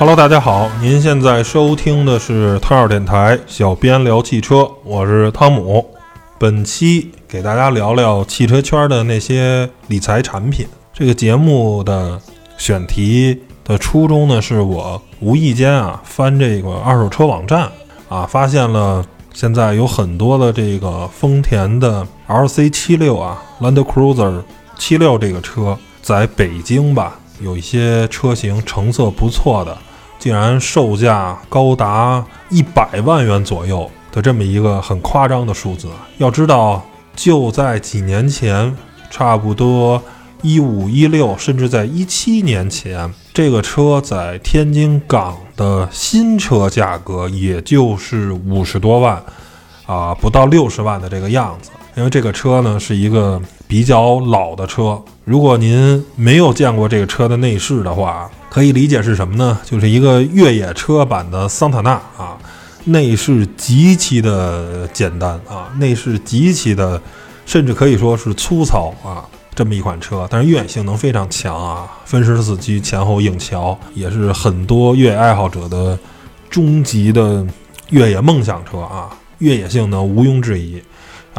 [0.00, 5.86] Hello，大家好，您现在收听的是汤二电台小编聊汽车，我是汤姆。
[6.38, 10.66] 本期给大家聊聊汽车圈的那些理财产品。
[10.94, 12.18] 这个节目的
[12.56, 17.70] 选题的初衷呢，是我无意间啊翻这个二手车网站
[18.08, 19.04] 啊，发现了
[19.34, 24.40] 现在有很多的这个丰田的 LC 七六啊，Land Cruiser
[24.78, 29.76] 七六这个车，在北京吧，有一些车型成色不错的，
[30.20, 35.88] 竟然售价高达一百万元左右的这么一个很夸张的数字。
[36.18, 36.84] 要知道，
[37.16, 38.76] 就在几年前，
[39.10, 40.00] 差不多
[40.42, 49.22] 一五一六，甚至在一七年前，这个车在天津港的新车价格也就是五十多万，
[49.86, 51.70] 啊，不到六十万的这个样子。
[51.96, 59.58] 因为这个车呢是一个比较老的车，如果您没有见过这个车的内饰的话，可以理解是什么呢？
[59.64, 62.38] 就是一个越野车版的桑塔纳啊，
[62.84, 67.00] 内饰极其的简单啊，内饰极其的，
[67.44, 69.24] 甚至可以说是粗糙啊。
[69.52, 75.98] 这么一款车，但是越野性能非常强啊，分时四驱前后硬桥，也是很多越野爱好者的
[76.48, 77.44] 终极的
[77.90, 80.80] 越野梦想车啊，越野性能毋庸置疑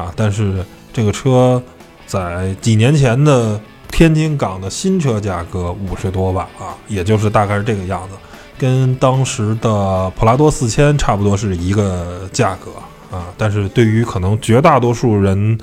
[0.02, 0.14] 啊。
[0.16, 1.62] 但是这个车
[2.06, 8.16] 在几年前的天津港的新车价格五十多万啊，也就是大概是这个样子，
[8.58, 12.72] 跟当时的普拉多四千差不多是一个价格
[13.16, 13.26] 啊。
[13.38, 15.58] 但是对于可能绝大多数人，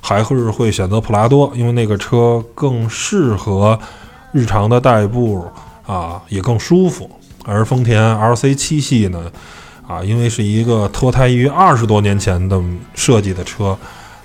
[0.00, 3.78] 还是会选择普拉多，因为那个车更适合
[4.32, 5.46] 日常的代步
[5.86, 7.10] 啊，也更舒服。
[7.44, 9.30] 而丰田 LC 七系呢，
[9.92, 12.58] 啊，因为是一个脱胎于二十多年前的
[12.94, 13.76] 设计的车，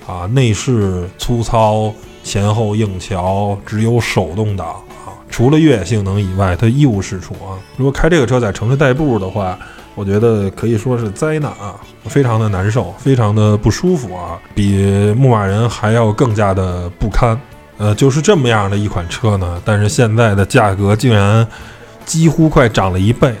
[0.06, 1.92] 啊，内饰粗糙，
[2.24, 4.68] 前后硬桥，只有手动挡
[5.04, 7.60] 啊，除了越野性能以外，它一无是处啊。
[7.76, 9.58] 如果开这个车在城市代步的话，
[9.94, 11.74] 我觉得可以说是灾难啊，
[12.04, 17.38] 非常的难受，非常的不舒服啊，比牧马人还要更加的不堪。
[17.76, 21.46] 呃，就是这么样的一款车呢，但是现在的价格竟然
[22.04, 23.34] 几乎快涨了一倍，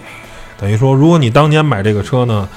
[0.60, 2.48] 等于说，如果你当年买这个车呢，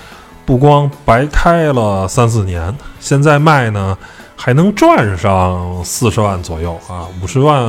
[0.46, 3.96] 不光白开了三四年，现在卖呢
[4.36, 7.64] 还能赚上四十万左右啊，五十万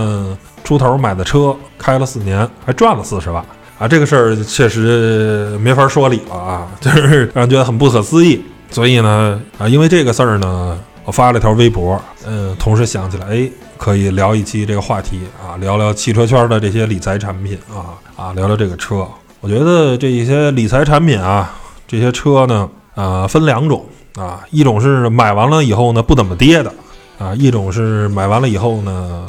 [0.65, 3.44] 出头买的车，开了四年还赚了四十万。
[3.78, 8.43] 啊，这个事儿确实没法说理了啊， 就是让人觉得很不可思议。
[8.70, 19.06] 所以呢，啊，因为这个事儿呢，我发了条微博，嗯，同时想起来，哎，可以聊一期这个话题啊，聊聊汽车圈的这些理财产品啊，啊，聊聊这个车。
[19.42, 21.53] 我觉得这一些理财产品啊，
[21.88, 26.72] 这些车呢，啊，分两种啊，一种是买完了以后呢不怎么跌的
[27.19, 29.26] 啊，一种是买完了以后呢，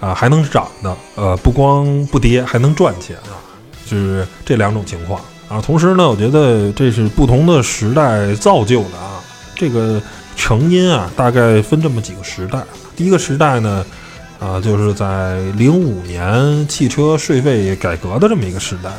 [0.00, 3.38] 啊，还能涨的，呃，不光不跌，还能赚钱啊。
[3.86, 9.22] 是这两种情况啊，同时呢，我觉得这是不同的时代造就的啊。
[9.54, 10.02] 这个
[10.34, 12.60] 成因啊，大概分这么几个时代。
[12.96, 13.86] 第一个时代呢，
[14.40, 18.90] 啊，就是在零五年汽车税费改革的这么一个时代。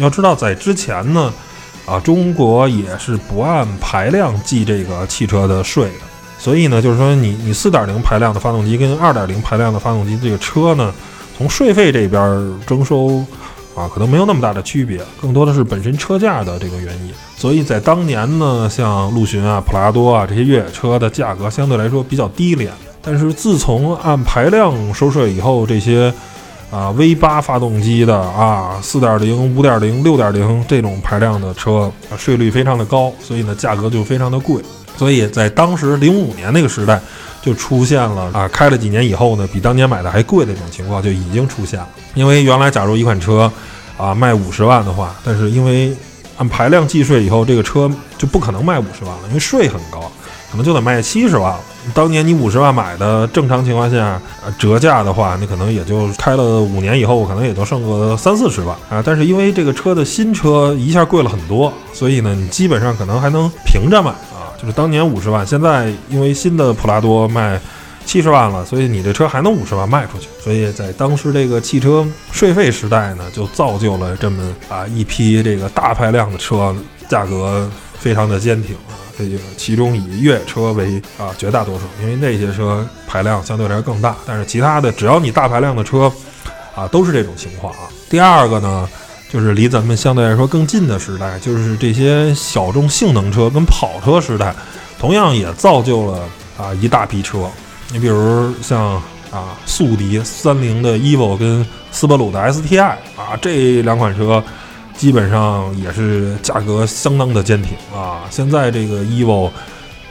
[0.00, 1.32] 要知道，在之前呢，
[1.86, 6.06] 啊，中国也是不按排量计这个汽车的税的。
[6.38, 10.92] 所以呢，就是说你你四点零排量的发动机跟二点零排量的发动机这个车呢，
[11.36, 13.24] 从税费这边征收。
[13.72, 17.14] 啊，可能没有那么大的区别，更多的是本身车价的这个原因。
[17.36, 22.70] 所以在当年呢，像陆巡啊、普拉多啊这些越野车的价格相对来说比较低廉。
[23.00, 26.12] 但是自从按排量收税以后，这些
[26.70, 34.62] 啊 V 八发动机的啊、四点零、五点零、六点零这种排量的车，税率非常的高，所以呢价格就非常的贵。
[34.96, 37.00] 所以在当时零五年那个时代，
[37.40, 41.88] 就出现了啊，开了几年以后呢，比当年买的还贵的这种情况就已经出现了。
[42.14, 43.50] 因为原来假如一款车
[43.96, 45.96] 啊卖五十万的话，但是因为
[46.36, 50.00] 按排量计税以后，这个车就不可能卖五十万了，因为税很高，
[50.50, 51.60] 可能就得卖七十万了。
[51.94, 54.20] 当年你五十万买的，正常情况下，
[54.58, 59.02] 折价的话，你可能也就开了五年以后，可能也就剩个三四十万啊。
[59.04, 64.52] 但是因为这个车的新车一下贵了很多，所以呢，你基本上可能还能平着买啊。
[64.60, 67.58] 就是当年五十万，现在因为新的普拉多卖
[68.04, 70.28] 七十万了，所以你这车还能五十万卖出去。
[70.38, 76.76] 所以在当时这个汽车税费时代呢，就造就了这么啊一批这个大排量的车，
[77.08, 79.00] 价格非常的坚挺啊。
[79.28, 86.10] 这个其中以越野车为啊绝大多数，因为那些车排量相对来说更大，但是其他的只要你大排量的车
[86.74, 87.80] 啊都是这种情况啊。
[88.08, 88.88] 第二个呢，
[89.30, 94.54] 就是离咱们相对来说更近的时代，就是这些小众性能车跟跑车时代，
[94.98, 96.22] 同样也造就了
[96.56, 97.46] 啊一大批车。
[97.92, 98.94] 你比如像
[99.30, 104.42] 啊速迪、三菱的 EVO 跟斯巴鲁的 STI 啊这两款车。
[105.00, 108.28] 基本上也是价格相当的坚挺啊！
[108.30, 109.50] 现在这个 EVO，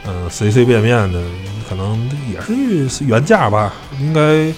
[0.04, 1.22] 嗯，随随便便的
[1.68, 4.52] 可能也是原价吧，应该，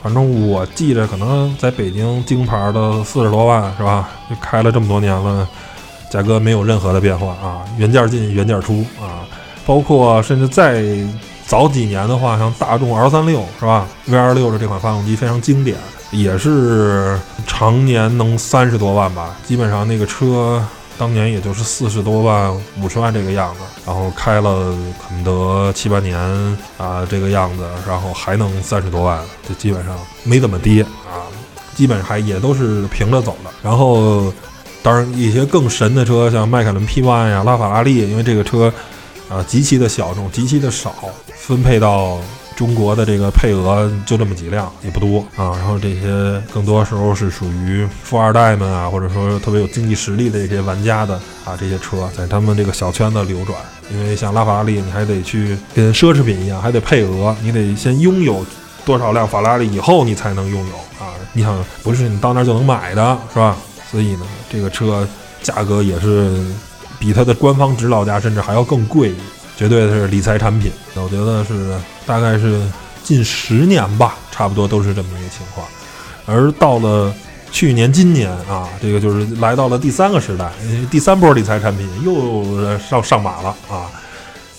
[0.00, 4.08] 反正我记着可能在北京京牌的四十多万是吧？
[4.30, 5.48] 就开了这么多年了，
[6.08, 9.26] 价格没有任何的变化啊，原价进原价出啊，
[9.66, 10.84] 包括甚至再
[11.46, 15.76] 早几年的话，像大众 R 三六是吧？V 二六的这款发动机非常经典。
[16.10, 20.64] 也是常年能三十多万吧，基本上那个车
[20.96, 24.72] 当年也就是四十多万、五十万这个样子，然后开了
[25.08, 26.16] 肯得七八年
[26.78, 29.18] 啊，这个样子，然后还能三十多万，
[29.48, 31.26] 就基本上没怎么跌啊，
[31.74, 33.50] 基本还也都是平着走的。
[33.60, 34.32] 然后，
[34.84, 38.72] 当然一些更神的车，像迈凯伦 P1 呀、拉法拉利，因为这个车
[39.34, 40.94] 啊极其的小众，极其的少，
[41.34, 42.18] 分配到。
[42.56, 45.50] 中国的这个配额就这么几辆，也不多啊。
[45.58, 51.14] 然后这些更多时候是属于富二代们啊，或者说特别有经济实力的这些玩家的
[51.44, 53.58] 啊，这些车在他们这个小圈子流转。
[53.90, 58.46] 因为像拉法拉利，你还得去跟奢侈品一样，还得配额，你得先拥有
[58.84, 61.10] 多少辆法拉利以后你才能拥有啊。
[61.32, 63.56] 你想，不是你到那儿就能买的，是吧？
[63.90, 65.04] 所以呢，这个车
[65.42, 66.40] 价格也是
[67.04, 69.12] 比它的官方指导价甚至还要更贵。
[69.56, 72.60] 绝对是理财产品，我觉得是大概是
[73.04, 75.64] 近十年吧，差不多都是这么一个情况。
[76.26, 77.14] 而到了
[77.52, 80.50] 去年、今年啊，这个就是来到了第三个时代，
[80.90, 83.86] 第三波理财产品又上上马了啊。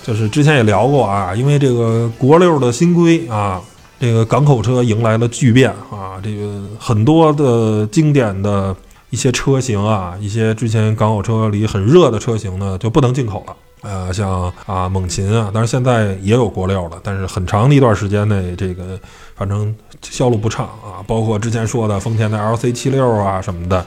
[0.01, 3.59] 就是之前也聊过啊，因为这个国六的新规啊，
[3.99, 8.73] 这个港口车迎来了巨变啊，这个很多的经典的
[9.15, 13.55] 一些车型啊，一些之前港口车里很热的车型呢，就不能进口了。
[13.81, 18.99] 呃，像啊，猛禽啊，当然现在也有国六了，但是很长的一段时间内，这个
[19.33, 20.99] 反正销路不畅啊。
[21.07, 23.85] 包括之前说的丰田的 LC 七六啊什么的，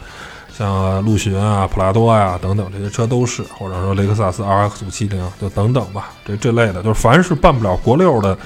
[0.56, 8.38] 像陆巡啊、普拉多呀等等这些车都是，或者说雷克萨斯 RX 五七零就等等吧，这这类的，就是凡是办不了国六的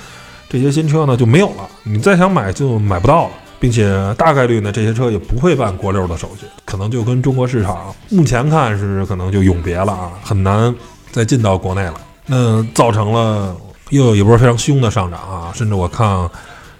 [0.49, 3.31] 这些新车呢就没有了，你再想买就买不到了，
[3.62, 3.88] 并且
[4.19, 10.75] 大概率呢这些车也不会办国六的手续，可能就跟中国市场目前看是可能就永别了啊，很难。
[11.12, 11.94] 再进到国内了，
[12.25, 13.55] 那造成了
[13.91, 15.53] 又有一波非常凶的上涨啊！
[15.55, 16.26] 甚至我看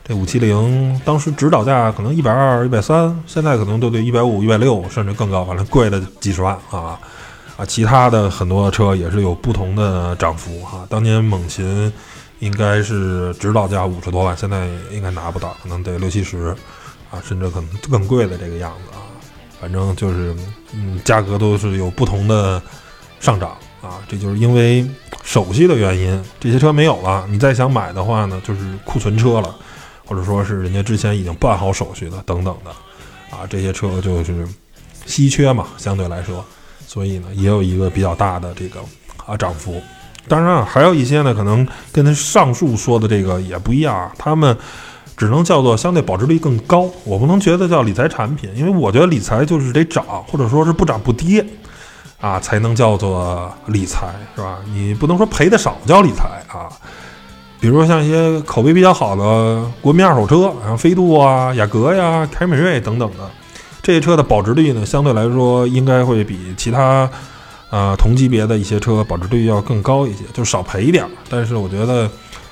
[0.03, 6.99] 这五七零当时指导价可能一百二、一百三，现在可能都得一百五、一百六，甚至更高，反正贵了几十万啊！
[7.59, 10.87] 啊，其他的很多车也是有不同的涨幅哈。
[10.89, 11.93] 当年猛禽
[12.43, 16.55] 应该是指导价五十多万，现在应该拿不到，可能得六七十
[17.09, 19.07] 啊，甚至可能更贵的这个样子啊。
[19.61, 20.35] 反正就是
[20.73, 22.61] 嗯，价格都是有不同的
[23.21, 23.57] 上涨。
[23.81, 24.85] 啊，这就是因为
[25.25, 27.27] 手续的原因，这些车没有了。
[27.29, 29.55] 你再想买的话呢，就是库存车了，
[30.05, 32.71] 或者说是人家之前已经办好手续的等等的，
[33.37, 34.47] 啊，这些车就是
[35.05, 36.45] 稀缺嘛，相对来说，
[36.87, 38.81] 所以呢，也有一个比较大的这个
[39.27, 39.83] 啊涨幅。
[40.29, 44.57] 当然啊，还有一些呢，可能跟他上述说的这个也不一样，他们
[45.17, 46.89] 只能叫做相对保值率更高。
[47.05, 51.45] 我不能觉得叫理财产品，因为我觉得理财就是得涨，或者说是不涨不跌。
[52.21, 54.59] 啊，才能叫做理财，是吧？
[54.73, 56.71] 你不能说赔的少叫理财啊。
[57.59, 63.29] 比如说像一些口碑比较好的国民二手车，像飞度啊、雅阁呀、凯美瑞等等的
[63.83, 67.11] 这些车的保值率呢，相对来说应该会比其他
[67.73, 71.09] 啊同级别的一些车保值率要更高一些，就少赔一点。
[71.31, 72.09] 但是我觉得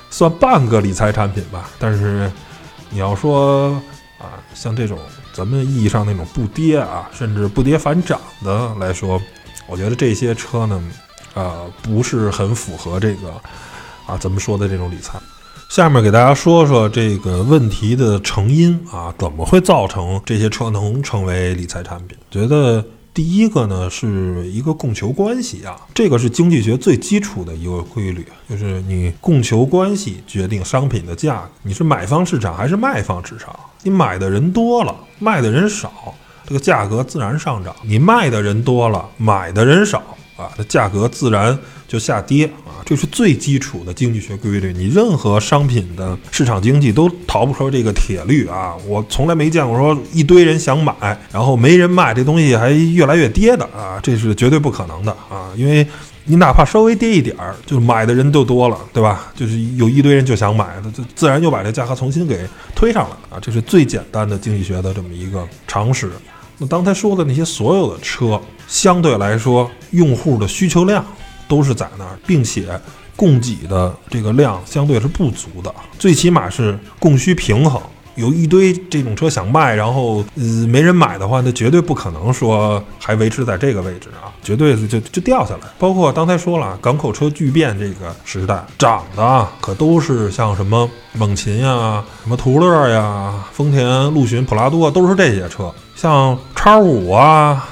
[0.08, 1.68] 算半个理财产品吧。
[1.78, 2.32] 但是
[2.88, 3.70] 你要说
[4.18, 4.98] 啊，像这种
[5.34, 9.20] 咱们意义上那种不跌啊，甚至不跌反涨的来说。
[9.66, 10.82] 我觉得这些车呢，
[11.34, 13.30] 呃，不是很符合这个
[14.06, 15.20] 啊，咱们说的这种理财。
[15.68, 22.18] 下面给大家说说这个问题的成因啊，怎么会造成这些车能成为理财产品？
[22.28, 31.50] 觉得第一个呢，是一个供求关系啊，这个是经济学最基础的一个规律，就是你供求关系决定商品的价格。
[31.62, 33.54] 你是买方市场还是卖方市场？
[33.82, 36.14] 你买的人多了，卖的人少。
[36.46, 40.02] 这个价格自然上涨，你卖的人多了，买的人少
[40.40, 41.56] 啊，那价格自然
[41.86, 44.72] 就下跌啊，这是最基础的经济学规律。
[44.72, 48.74] 你任何商品的市场经济都逃不出这个铁律啊！
[48.86, 50.94] 我从来没见过说一堆人想买，
[51.30, 55.52] 然后没人卖，这东西还越来越跌的啊，这是绝对不可能的啊！
[55.56, 55.86] 因为
[56.24, 59.32] 你哪怕稍微跌一点儿，就买的人就多了，对吧？
[59.34, 63.40] 就是有一堆人就想买的，就自然就把这价格重新给推上来啊！
[63.42, 66.10] 这是最简单的经济学的这么一个常识。
[66.62, 68.38] 那刚才说的那些所有的车，
[68.68, 71.02] 相对来说，用户的需求量
[71.48, 72.78] 都是在那儿，并且
[73.16, 77.80] 供给的这个量相对是不足的，最起码是供需平衡。
[78.16, 85.68] 有一堆这种车想卖，然后呃没人买的话，那绝对不可能说还维持在这个位置啊，绝对是就就掉下来。
[85.78, 95.72] 包括刚才说了，港口车巨变这个时代涨的，可都是像什么猛禽呀、什么途乐呀、丰田陆巡、普拉多，都是这些车。
[96.00, 97.62] 像叉五啊、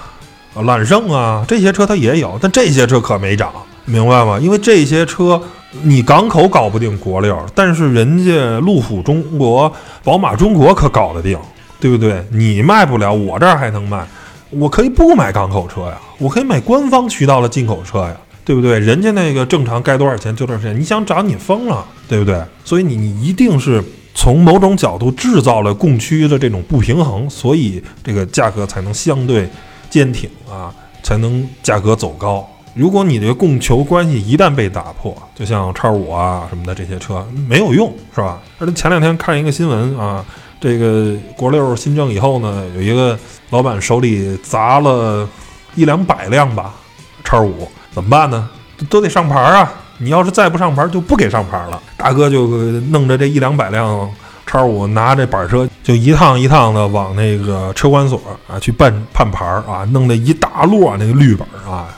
[0.66, 3.50] 揽胜啊这些车它也有，但这些车可没涨，
[3.86, 4.38] 明白吗？
[4.38, 5.40] 因为这些车
[5.80, 9.72] 你港口搞不定国六，但是人家路虎中国、
[10.04, 11.38] 宝马中国可搞得定，
[11.80, 12.22] 对不对？
[12.30, 14.06] 你卖不了，我这儿还能卖，
[14.50, 18.78] 我可以不买港口车呀，我可以买官方渠道的进口车呀，对不对？
[18.78, 22.38] 人家那个正常该多少钱就多少钱，你想涨你疯了，对不对？
[22.62, 23.82] 所以你你一定是
[24.20, 29.48] 从某种角度制造了供需的这种不平衡，所以这个价格才能相对
[29.88, 32.44] 坚挺啊，才能价格走高。
[32.74, 38.40] 如果你这个供求关系一旦被打破，就像叉五啊什么的这些车没有用，是吧？
[38.58, 40.24] 而且前两天看一个新闻啊，
[40.60, 43.16] 这个国六新政以后呢，有一个
[43.50, 45.28] 老板手里砸了
[45.76, 46.74] 一两百辆吧，
[47.22, 48.50] 叉五怎么办呢？
[48.90, 49.72] 都得上牌啊！
[49.98, 51.80] 你要是再不上牌，就不给上牌了。
[51.96, 52.46] 大哥就
[52.90, 54.10] 弄着这一两百辆
[54.46, 61.88] 叉五，拿这板车就一趟一趟的往那个车管所啊去办判牌啊，弄了一大摞那个绿本啊。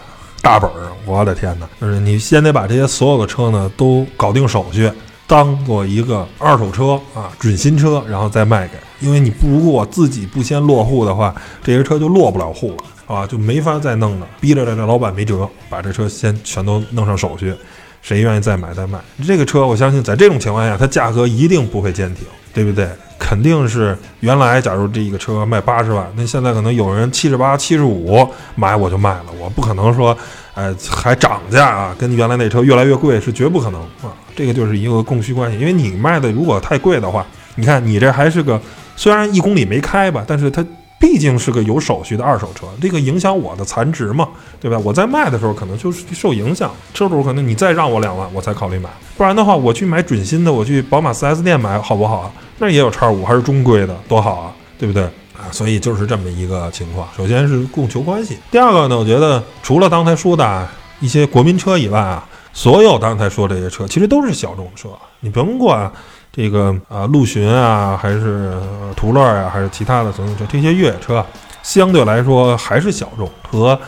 [0.43, 1.69] 大本儿，我的天哪！
[1.79, 4.91] 就是你先得把这些所有的车呢都搞定手续，
[5.27, 8.79] 当做一个二手车啊，准新车，然后再卖给。
[9.01, 17.55] 因为你不如果自己不先落户的话，这些车就落不了户了啊，就没法再弄了，逼着这这老板没辙，把这车先全都弄上手续，
[18.03, 18.99] 谁愿意再买再卖。
[19.27, 22.89] 这个车我相信在这种情况下，它价格一定不会坚挺，对不对？
[23.19, 30.17] 肯定是原来假如这一个车卖八十万，那现在可能有人七十八、七十五买我就卖了，我不可能说，
[30.55, 34.17] 呃，还涨价啊，跟原来那车越来越贵是绝不可能啊。
[34.35, 37.25] 这个就是一个供需关系，因为你卖的如果太贵的话，
[37.57, 38.59] 你看你这还是个
[38.97, 40.65] 虽然一公里没开吧，但是它
[41.01, 44.29] 毕竟是个有手续的二手车，这个影响我的残值嘛，
[44.61, 44.79] 对吧？
[44.85, 52.31] 我在卖的时候可能就是受影响，车主可能你再让我两万，我才考虑买，不然的话我去买准新的，我去宝马 4S 店买好不好啊？
[52.59, 55.03] 那也有叉五，还是中规的，多好啊，对不对
[55.33, 55.49] 啊？
[55.51, 57.09] 所以就是这么一个情况。
[57.17, 60.69] 首先是供求关系，第二个呢，我觉得除了刚才说的
[61.01, 64.91] 一些国民车以外啊，所有刚才说这些车其实都是小众车，
[65.21, 65.91] 你甭管
[66.33, 68.53] 这个啊陆巡啊，还是
[68.97, 71.25] 途乐啊，还是其他的乘用车，这些越野车
[71.63, 73.79] 相对来说还是小众，和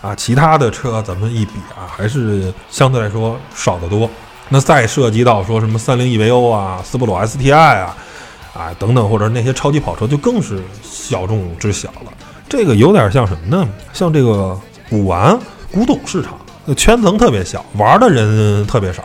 [0.00, 4.08] 啊其他的车咱们一比啊，还是相对来说少得多。
[4.48, 7.96] 那再涉及到说什么三菱 EVO 啊、斯巴鲁 STI 啊。
[8.52, 12.12] 啊，等等，或者那些超级跑车就更是小众之小了。
[12.48, 13.66] 这个有点像什么呢？
[13.92, 14.58] 像这个
[14.90, 15.38] 古玩
[15.72, 19.04] 古董市场，那圈层特别小，玩的人特别少，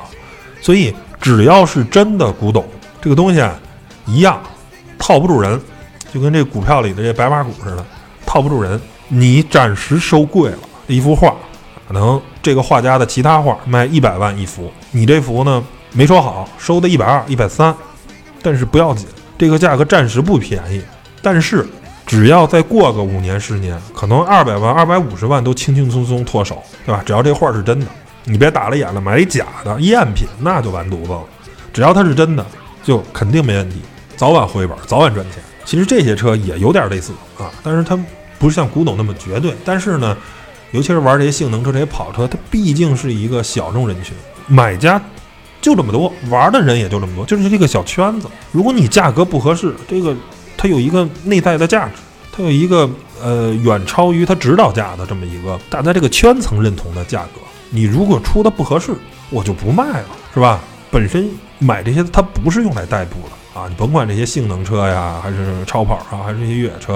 [0.62, 2.66] 所以只要是真的古董，
[3.06, 3.54] 这个东西啊，
[4.08, 4.42] 一样
[4.98, 5.62] 套不住人，
[6.12, 7.86] 就跟这股票里的这白马股似的，
[8.26, 8.82] 套不住人。
[9.10, 10.58] 你暂时收贵了
[10.88, 11.36] 一幅画，
[11.88, 17.72] 可能这个画家的其他画卖一百万一幅，你这幅呢没说好，收的一百二、一百三，
[18.42, 19.06] 但是不要紧。
[19.38, 20.82] 这个价格暂时不便宜，
[21.22, 21.64] 但是
[22.08, 27.04] 只要再过个五年十年，可能二百万、二百五十万都轻轻松松脱手，对吧？
[27.06, 27.86] 只要这画是真的，
[28.24, 31.22] 你别打了眼了，买一假的赝品，那就完犊子了。
[31.72, 32.44] 只要它是真的，
[32.86, 33.82] 就肯定没问题，
[34.16, 35.44] 早晚回本，早晚赚钱。
[35.66, 38.00] 其实这些车也有点类似啊，但是它
[38.38, 39.56] 不是像古董那么绝对。
[39.66, 40.16] 但是呢，
[40.72, 44.16] 尤其是玩这些性能车、这些跑车，它毕竟是一个小众人群，
[44.48, 45.02] 买家。
[45.60, 48.28] 就这么多，玩的人也就这么多，就是这个小圈子。
[48.52, 50.16] 如果你价格不合适，这个
[50.56, 51.94] 它有一个内在的价值，
[52.32, 52.88] 它有一个
[53.20, 57.42] 呃远超于它指导价的这么一个大家这个圈层认同的价格。
[57.72, 58.94] 你如果出的不合适，
[59.32, 60.62] 我就不卖了，是吧？
[60.96, 66.96] 本身买这些它不是用来代步的啊，你甭管这些性能车呀，还是超跑啊，还是这些越野车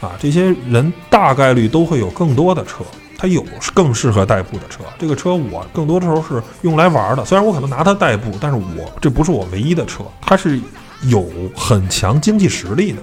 [0.00, 2.84] 啊，这些人大概率都会有更多的车。
[3.18, 7.24] 它有更适合代步的车，这个车我更多的时候是用来玩的。
[7.24, 10.58] 虽然我可能拿它代步，但是我这不是我唯一的车，它是
[11.02, 13.02] 有很强经济实力的。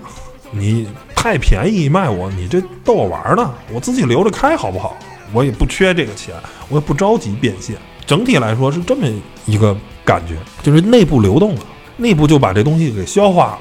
[0.50, 3.54] 你太便宜卖我，你这逗我玩呢？
[3.72, 4.96] 我自己留着开好不好？
[5.34, 6.34] 我也不缺这个钱，
[6.70, 7.76] 我也不着急变现。
[8.08, 9.06] 整体来说是这么
[9.46, 10.34] 一个感觉，
[10.64, 11.62] 就是内部流动了，
[11.98, 13.60] 内部就把这东西给消化了。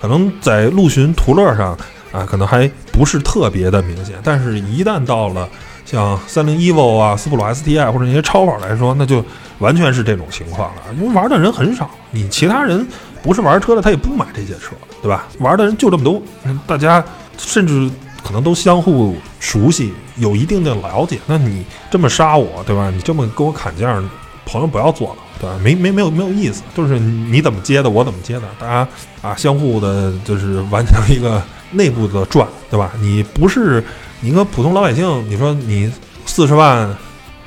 [0.00, 1.76] 可能在陆巡途乐上
[2.10, 5.46] 啊，可能还不是特别的明显，但是一旦到了。
[5.82, 9.24] 像三菱 EVO 啊、斯普鲁 STI 或者那些超跑来说，那就
[9.58, 12.86] 完全是这种情况了，因为玩的人很少，你其他人
[13.24, 15.26] 不是玩车的，他也不买这些车，对吧？
[15.40, 16.22] 玩的人就这么多，
[16.64, 17.04] 大家
[17.36, 17.90] 甚至
[18.22, 21.18] 可能都相互熟悉，有一定的了解。
[21.26, 22.90] 那你这么杀我，对吧？
[22.94, 24.00] 你这么跟我砍价，
[24.46, 25.58] 朋友不要做了，对吧？
[25.62, 28.88] 没没没有没有意思，就是你怎么接的，我怎么接的，大家
[29.22, 32.92] 啊相互的，就是完成一个内部的转，对吧？
[33.00, 33.82] 你不是
[34.20, 35.90] 你一个普通老百姓，你说你
[36.26, 36.96] 四十万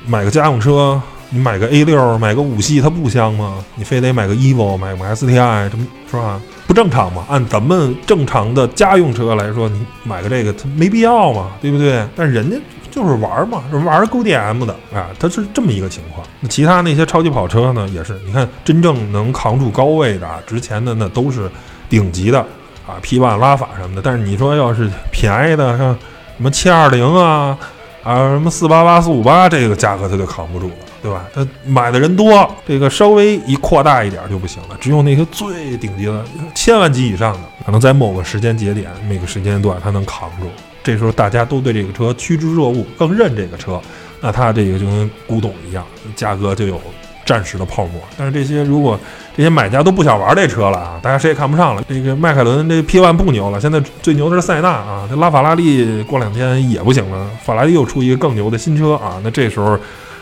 [0.06, 1.00] 买个家用车，
[1.34, 3.56] 你买个 A 六，买个五系，它不香吗？
[3.74, 6.40] 你非得买个 EVO，买个 STI，这么是吧？
[6.64, 7.24] 不正常吗？
[7.28, 12.06] 按咱们正常的家用车来说，你买个这个，它没必要嘛，对不对？
[12.14, 12.56] 但人家
[12.88, 16.24] 就是玩嘛，是玩 GDM 的啊，它是这么一个情况。
[16.38, 21.50] 那其他那些超级跑车呢，也是，你看真正能扛住高位的、值钱的，那都是
[21.88, 22.38] 顶级的
[22.86, 24.02] 啊，P 万拉法什么的。
[24.04, 25.92] 但是你说要是便宜的，像
[26.36, 27.58] 什么七二零啊。
[28.04, 31.24] 啊，什么四八八、四五八，这个价格它就扛不住了，对吧？
[31.32, 34.76] 它买的人多，这个稍微一扩大一点就不行了。
[34.78, 36.22] 只有那些最顶级的
[36.54, 40.46] 千万级以上的，可能在某个时间节点、每个时间段，它能扛住。
[40.82, 43.80] 这时候大家都对这个车趋之若鹜，更认这个车，
[44.20, 45.82] 那它这个就跟古董一样，
[46.14, 46.78] 价格就有
[47.24, 48.00] 暂时的泡沫。
[48.16, 48.98] 但是这些如果
[49.36, 51.82] 这些买家都不想玩这车了啊，大家谁也看不上了。
[51.88, 59.72] 这个迈凯伦这 P One 不牛了，现在最牛的是塞纳啊，这拉法拉利过两天也不行了，法拉利又出一个更牛的新车啊，那这时候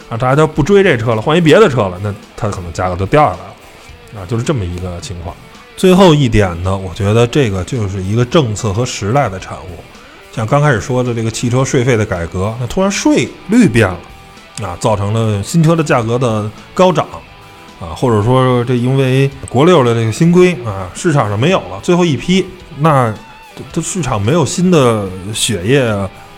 [0.09, 5.35] 啊，大家就不追这车了，换一别的车了，那它可能价格就掉下来了啊，就是这么一个情况。
[5.76, 9.82] 最后一点呢，我觉得这个就是一个政策和时代的产物，
[10.30, 13.98] 像刚开始说的这个汽车税费的改革，那突然税率变了
[14.61, 17.07] 啊，造成了新车的价格的高涨。
[17.81, 22.47] 啊，或者说这因为国六的这个新规啊，市场上没有了最后一批，
[22.79, 23.12] 那
[23.57, 25.83] 这这市场没有新的血液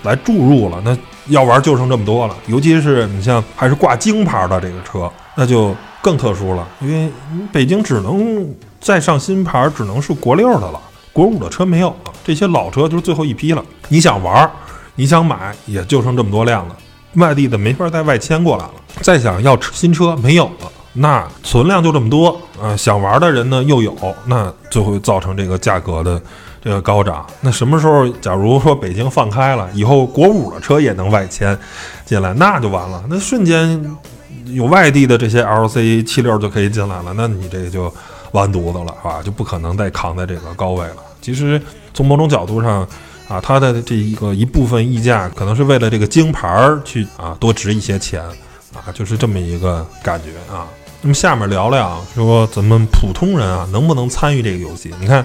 [0.05, 0.96] 来注入了，那
[1.27, 2.35] 要玩就剩这么多了。
[2.46, 7.12] 尤其是你像还是挂京牌的这个车，那就更特殊了，因为
[7.53, 8.48] 北京只能
[8.81, 10.81] 再上新牌，只能是国六的了，
[11.12, 13.62] 国五的车没有了，这些老车就是最后一批了。
[13.88, 14.50] 你想玩，
[14.94, 16.77] 你想买，也就剩这么多辆了，
[17.16, 18.72] 外地的没法再外迁过来了，
[19.03, 20.70] 再想要新车没有了。
[20.96, 23.96] 那存量就这么多啊，想玩的人呢又有，
[24.27, 26.22] 那就会造成这个价格的
[26.62, 27.27] 这个高涨。
[27.40, 31.59] 那什么时候，假如说北京放开了，以后国五的车也能外迁
[32.05, 33.03] 进来，那就完了。
[33.09, 33.96] 那瞬间
[34.46, 37.92] 有外地的这些 LC 七六就可以进来了，那你这个就
[38.31, 39.20] 完犊子了，是吧？
[39.20, 40.96] 就不可能再扛在这个高位了。
[41.20, 41.61] 其实
[41.92, 42.87] 从某种角度上
[43.28, 48.22] 啊，它的这一个一部分溢价，可能是为了这个京牌儿去啊多值一些钱
[48.74, 50.66] 啊，就是这么一个感觉啊。
[51.00, 54.92] 那么下面聊聊说咱们普通人啊能不能参与这个游戏？
[55.00, 55.24] 你看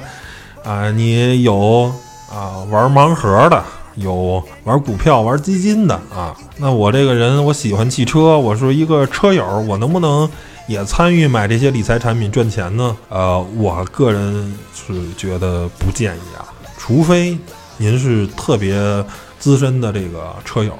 [0.64, 1.92] 啊，你有
[2.30, 3.64] 啊玩盲盒的，
[3.96, 6.36] 有玩股票、玩基金的啊。
[6.58, 10.30] 那我这个人我喜欢汽车，我是一个车友，我能不能
[10.68, 12.96] 也参与买这些理财产品赚钱呢？
[13.08, 16.44] 呃，我个人是觉得不建议啊，
[16.78, 17.38] 除非
[17.80, 19.04] 您是特别
[19.40, 20.78] 资深的这个车友。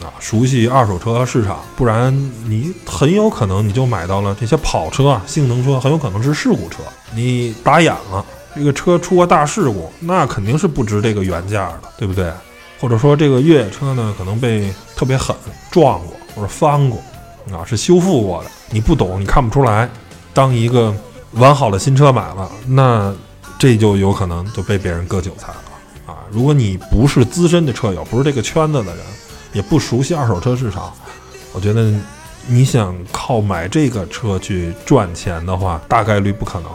[0.00, 2.14] 啊，熟悉二手车市场，不然
[2.46, 12.32] 你很有可能你就买到了这些跑车啊，性能车很有可能是事故车，你打眼了，这个车出过大事故，那肯定是不值这个原价的，对不对？
[12.78, 15.34] 或者说这个越野车呢，可能被特别狠
[15.68, 17.02] 撞过或者翻过，
[17.50, 19.90] 啊，是修复过的，你不懂，你看不出来。
[20.32, 20.94] 当一个
[21.32, 23.12] 完好的新车买了，那
[23.58, 25.62] 这就有可能就被别人割韭菜了！
[26.30, 29.04] 如果你不是资深的车友，不是这个圈子的人。
[29.54, 30.92] 也不熟悉二手车市场，
[31.54, 31.90] 我觉得
[32.46, 36.70] 你想靠买这个车去赚钱的话，大概率不可能，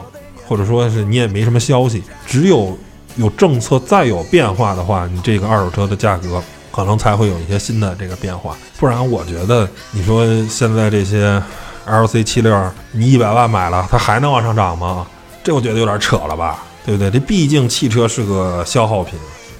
[0.47, 2.01] 或者说是你也没什么消息。
[2.25, 2.75] 只有
[3.15, 8.57] 有政策再有变化的话，你这个二手车的价格可能才会有一些新的这个变化。
[8.79, 11.41] 不然，我觉得你说现在这些
[11.85, 15.05] L C 七六，你一百万买了，它还能往上涨吗？
[15.43, 17.11] 这我觉得有点扯了吧，对不对？
[17.11, 19.13] 这毕竟汽车是个消耗品。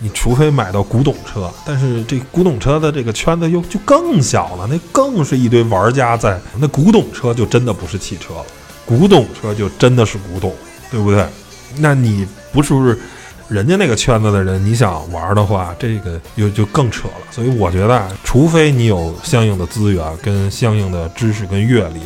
[0.04, 6.38] 你除非买到古董车，但是这古董车的这个圈子又就更小了，那更是一堆玩家在。
[6.58, 8.46] 那古董车就真的不是汽车了，
[8.86, 10.54] 古董车就真的是古董，
[10.92, 11.26] 对不对？
[11.78, 13.00] 那你不是
[13.48, 17.14] 人家那个圈子的人，你想玩的话，这个又就更扯了。
[17.32, 22.02] 所以我觉得，除非你有相应的资源跟相应的知识跟阅历，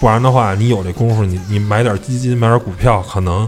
[0.00, 3.46] 不然的话，你有这功夫，你你买点基金，买点股票，可能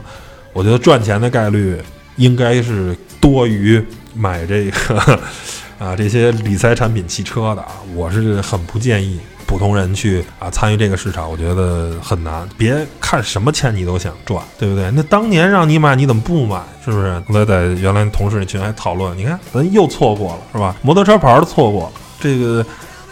[0.52, 1.80] 我觉得赚钱的概率
[2.16, 2.94] 应该是。
[3.26, 3.84] 多于
[4.14, 5.20] 买这个
[5.78, 12.48] 啊这些理财产品、汽车的啊，我是很不建议普通人去啊参与这个市场，我觉得很难。
[12.56, 14.88] 别看什么钱你都想赚，对不对？
[14.92, 16.60] 那当年让你买，你怎么不买？
[16.84, 17.20] 是不是？
[17.28, 20.76] 刚才在原来同事那群还讨论，你看咱又错过了，是吧？
[20.82, 22.64] 摩托车牌都错过了，这个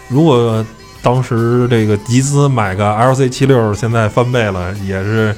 [0.07, 0.65] 如果
[1.01, 5.35] 当时这个集资买个 LC 七六，现在翻倍了，也是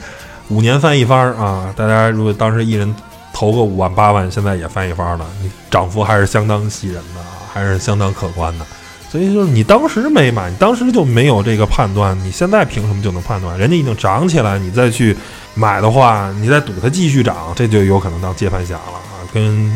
[0.48, 1.74] 五年翻一番啊！
[1.76, 2.96] 大家如果当时一人
[3.38, 8.66] 投个五万八万，现在也翻一番了，你涨幅还是相当吸人的啊，还是相当可观的。
[9.12, 13.56] 所以就是你当时没买，你当时就没有这个判断，你现在凭什么就能判断？
[13.56, 15.16] 人家已经涨起来，你再去
[15.54, 19.72] 买的话，你再赌它继续涨，这就有可能当接盘侠了啊，跟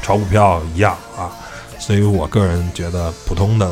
[0.00, 1.32] 炒股票一样啊。
[1.80, 3.68] 所以我个人觉得，普通的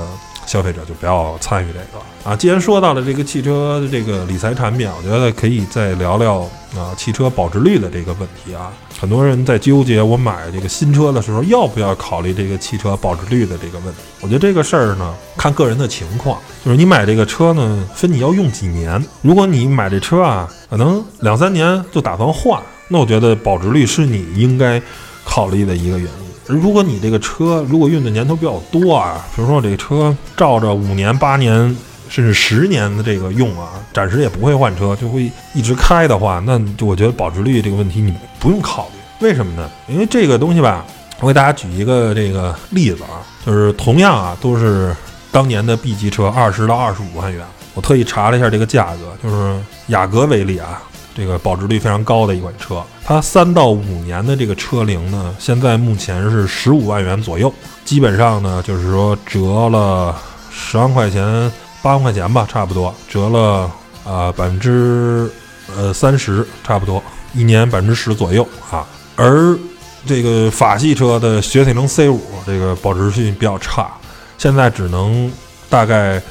[0.48, 2.34] 消费者就不要参与这个啊。
[2.34, 6.38] 既然说到了这个汽车的这个理财产品，我觉得可以再聊聊
[6.74, 8.72] 啊汽车保值率的这个问题啊。
[8.98, 14.00] 很多人在纠结，我买这个新车的时候要不要考虑这个汽车保值率的这个问题。
[14.20, 19.00] 我觉得这个事儿呢，看个人的情况，就是你买这个车呢，分你要用几年。
[19.22, 24.82] 如果你买这车啊，可能两三年就打算换，那我觉得保值率是你应该
[25.24, 26.27] 考虑的一个原因。
[26.48, 31.76] 如果你这个车如果用的年头比较多啊，比如说这个车照着五年、八年
[32.08, 39.26] 甚至十年的这个用啊，暂时也不会换车，就会一直开的话，那我觉得保值率这个问题你不用考虑。
[39.26, 39.70] 为什么呢？
[39.88, 40.86] 因为这个东西吧，
[41.20, 44.96] 我给大家举一个这个例子啊，就是同样啊都是
[45.30, 50.82] 当年的 B 级车，二十到二十五万元，我特意查了一下这个价格，就是雅阁为例啊。
[51.18, 57.52] 这个保值率非常高的一款车，它三到五年的这个车龄呢，现在目前是十五万元左右，
[57.84, 60.14] 基本上呢就是说折了
[60.48, 61.50] 十万块钱、
[61.82, 62.94] 八万块钱吧，差不多。
[63.08, 63.68] 折了
[64.04, 65.28] 啊百分之
[65.76, 67.02] 呃三十，差不多。
[67.34, 68.86] 一年百分之十左右啊。
[69.16, 69.58] 而
[70.06, 73.90] 这个法系车的雪铁龙 C 五这个保值率比较差，
[74.38, 75.32] 现在只能
[75.68, 76.22] 大概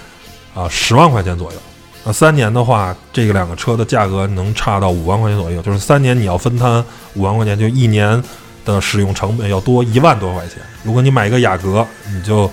[0.54, 1.60] 啊十万块钱左右。
[2.07, 6.81] 那三年的话，这个两个车的价格能差到五万块钱左右，就是三年你要分摊
[7.15, 8.23] 五万块钱，就一年
[8.63, 10.59] 的使用成本要多一万多块钱。
[10.83, 12.49] 如果你买一个雅阁，你就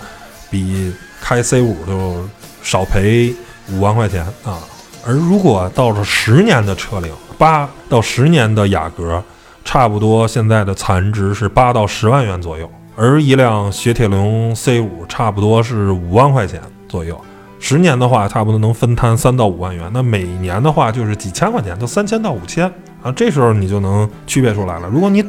[0.50, 2.28] 比开 C 五就
[2.64, 3.32] 少赔
[3.70, 4.58] 五万块钱啊。
[5.06, 9.22] 而如果到了十年的车龄，八到十年的雅阁，
[9.64, 17.16] 差不多现在的残值是八到十万元左右，而一辆雪铁龙 C 五差不多是五万块钱左右。
[17.66, 19.90] 十年的话，差不多能分摊三到五万元。
[19.94, 22.70] 那每年的话，就是几千块钱，就三千到五千
[23.02, 23.10] 啊。
[23.16, 24.88] 这时候你就能区别出来了。
[24.92, 25.24] 如果你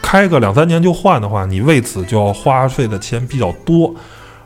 [0.00, 3.94] 开个两三年就换的话，你为此就要花费的钱比较多；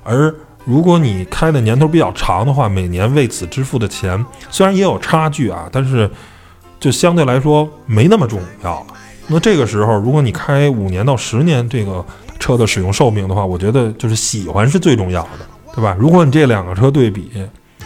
[0.02, 6.10] 而如果你开的年头比较长的话，每年为此支付的钱虽然也有差距啊，但是
[6.80, 8.86] 就相对来说没那么重要了。
[9.28, 12.04] 那这个时候，如果你开五年到十年这个
[12.40, 15.51] 车的使用寿命的话，我觉得就是喜欢是最重要的。
[15.74, 15.96] 对吧？
[15.98, 17.30] 如果你这两个车对比，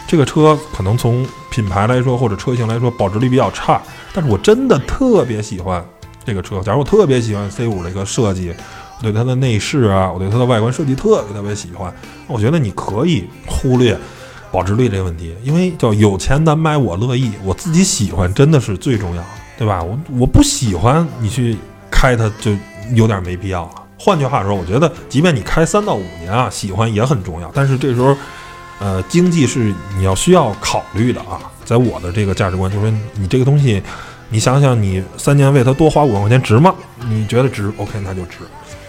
[0.07, 3.81] 这个车可能从品牌来说或者车型来说保值率比较差，
[4.13, 5.83] 但是我真的特别喜欢
[6.23, 6.61] 这个车。
[6.61, 8.53] 假如我特别喜欢 C 五这个设计，
[8.97, 11.93] 我对它的内饰啊，我对它的外观设计特别特别喜欢，
[12.27, 13.97] 我觉得你可以忽略
[14.51, 19.83] 保值率这个问题，因为叫有钱难买我乐意，我自己喜欢真的是最重要的，对吧？
[19.83, 21.57] 我我不喜欢你去
[21.91, 22.51] 开它，就
[22.93, 23.83] 有点没必要了。
[23.97, 27.51] 换句话说，我觉得，即便你开三到五年啊，喜欢也很重要。
[27.53, 28.15] 但是这时候，
[28.79, 31.39] 呃，经济是你要需要考虑的啊。
[31.65, 33.81] 在我的这个价值观，就是说，你这个东西，
[34.29, 36.73] 你想想，你三年为它多花五万块钱值吗？
[37.09, 38.37] 你觉得值？OK，那就值。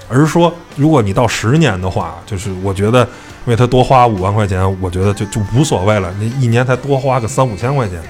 [0.09, 3.07] 而是说，如果你到十年的话，就是我觉得
[3.47, 6.13] 为它多花五万块钱，我觉得就就无所谓了。
[6.19, 8.01] 你一年才多花个三五千块钱，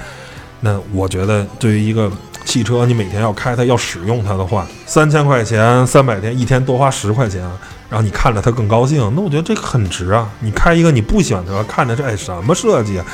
[0.60, 2.10] 那我觉得对于一个。
[2.44, 7.42] 汽车，你每天要开它，要使用它的话，三千块钱，三百天，一天多花十块钱，
[7.90, 10.26] 然后你看着它更高兴，那我觉得这个很值啊！
[10.40, 13.04] 你开一个你不喜欢的，看着这哎什么设计啊，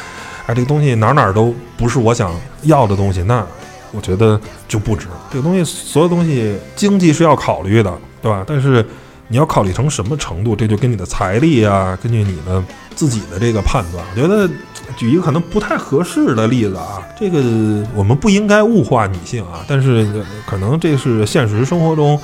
[0.47, 3.45] 哎这个东西哪哪都不是我想要的东西，那
[3.91, 5.09] 我觉得就不值。
[5.33, 8.45] 这个东西，所有东西经济是要考虑的，对吧？
[8.47, 8.87] 但是
[9.27, 12.63] 你要考虑成什么程度，这就跟你的财力啊，根据你的
[12.95, 14.49] 自己的这个判断，我觉得。
[14.97, 17.38] 举一个可能不太合适的例子啊，这个
[17.94, 22.20] 我们不应该物化女性啊，但是可能这是现实生活中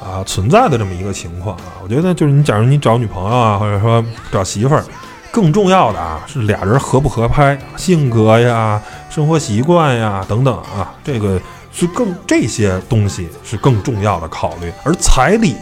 [0.00, 1.80] 啊存在的这么一个情况啊。
[1.82, 4.84] 我觉得就是你假如你找女朋友啊，或者说找媳妇儿，
[5.30, 11.40] 更重要的啊是俩人合不合拍，性格呀、生活习惯呀等等啊，这个。
[11.72, 15.54] 是更这些东西是更重要的考虑，而彩礼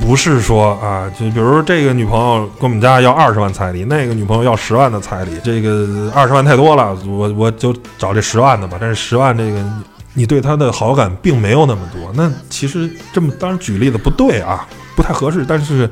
[0.00, 8.76] 不是说啊，就比如说这个女朋友跟我们家要二十万彩礼，那个女朋友要十万的彩礼，这个二十万太多了，我我就找这十万的吧。
[8.78, 9.64] 但是十万这个
[10.12, 15.46] 你对他的好感并没有那么多，那其实这么当然举例子不对啊，不太合适。
[15.48, 15.88] 但是，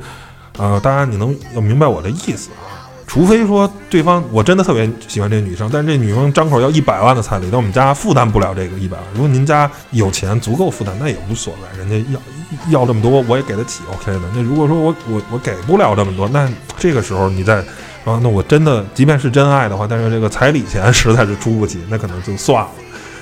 [0.57, 2.76] 呃，当然你能要明白我的意思啊。
[3.07, 9.07] 除非说对方我真的特别喜欢这女生，但是这女生张口要一百万的彩礼，但我们家负担不了这个一百万。
[9.13, 14.21] 如果您家有钱足够负担，那也无所谓，人家要要这么多，我也给得起，OK 的。
[14.35, 17.55] 那如果说我我我给不了这么多，那这个时候你再
[18.03, 22.69] 啊，那我真的即便是真爱的话，但是这个彩礼钱实在是出不起，那可能就算了。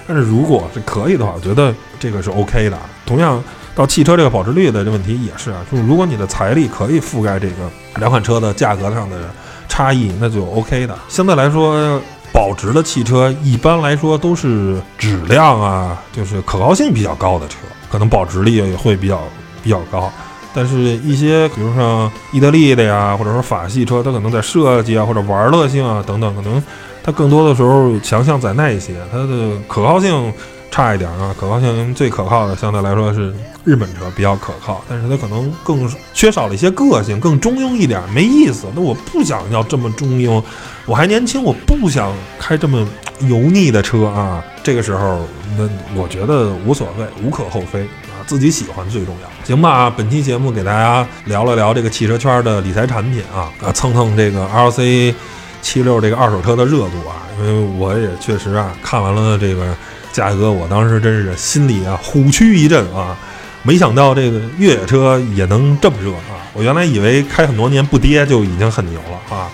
[0.08, 2.78] 但是如果是可以的话，我觉得这个是 OK 的。
[3.06, 3.42] 同样
[3.76, 9.18] 到汽车这个保值率的这问题也是啊，就是如果你的财力可以覆盖这个两款车的价格上的
[9.76, 10.98] 差异，那就 OK 的。
[11.10, 12.00] 相对来说，
[12.32, 17.58] 保值的汽车一般来说都是质量啊，就是可靠性比较高的车，
[17.92, 19.20] 可能保值率也会比较
[19.62, 20.10] 比较高。
[20.54, 26.64] 但是，一些比如像意大利的呀，或者说法系车，它可能在设计啊或者玩乐性啊等等，可能
[27.04, 30.34] 它更多的时候强项在那一些，它的可靠性
[30.76, 31.34] 差一点啊。
[31.40, 33.34] 可靠性最可靠的相对来说是
[33.64, 38.68] 日本车比较可靠，但是它可能更缺少了一些个性，更中庸一点，没意思。
[38.76, 40.44] 那我不想要这么中庸，
[40.86, 42.86] 我还年轻，我不想开这么
[43.22, 44.44] 油腻的车啊。
[44.64, 45.26] 这个时候，
[45.58, 49.46] 那我觉得无所谓，无可厚非啊，自己喜欢最重要。
[49.46, 55.14] 行吧，本期节目给大家聊了聊这个汽车圈的理财产品啊，啊，蹭蹭这个 LC
[55.62, 59.74] 七六这个二手车的热度啊，因为我也确实啊看完了这个
[60.16, 63.18] 价格，我当时真是心里啊虎躯一震啊，
[63.64, 66.40] 没想到这个越野车也能这么热啊！
[66.54, 69.50] 我原来以为开很多年不跌就已经很牛了啊。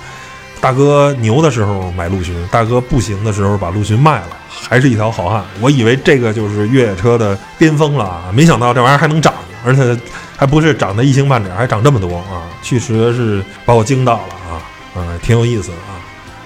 [0.60, 5.44] 大哥牛的时候买陆巡，大哥不行的时候把陆巡卖了，还是一条好汉。
[5.60, 9.34] 我以为这个就是越野车的巅峰了啊，没想到这玩意儿还能涨，
[9.66, 9.98] 而且
[10.38, 12.46] 还不是涨得一星半点，还涨这么多啊！
[12.62, 14.62] 确实是把我惊到了啊，
[14.96, 15.78] 嗯，挺有意思的。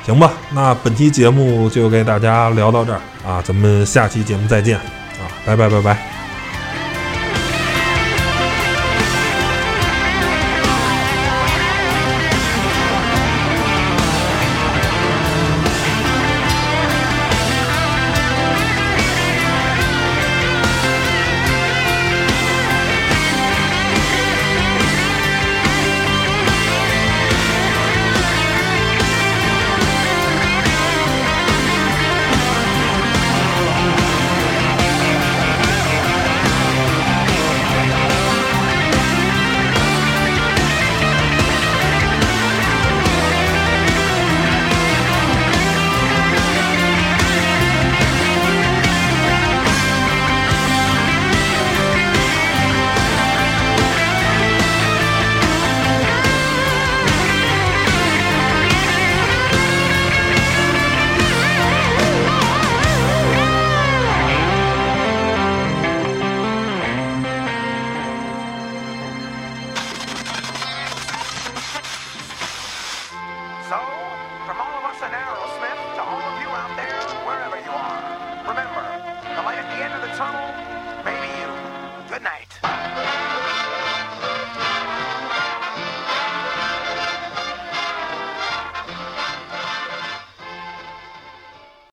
[0.06, 6.15] 行吧，那本期节目就给大家聊到这儿啊，咱们下期节目再见啊，拜拜拜拜。